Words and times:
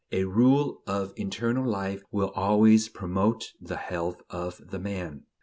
A 0.11 0.23
rule 0.23 0.81
of 0.87 1.13
internal 1.15 1.63
life 1.63 2.01
will 2.09 2.31
always 2.31 2.89
promote 2.89 3.53
the 3.61 3.77
health 3.77 4.23
of 4.31 4.59
the 4.71 4.79
man. 4.79 5.25